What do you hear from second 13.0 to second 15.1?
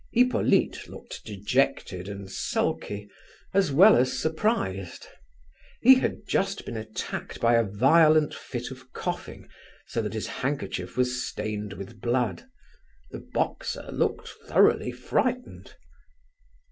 The boxer looked thoroughly